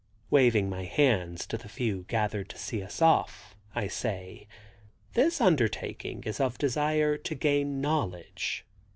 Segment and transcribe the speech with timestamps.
[0.31, 4.47] Waving my hands to the few gathered to see us off, I say:
[5.13, 8.65] "This undertaking is of desire to gain knowledge.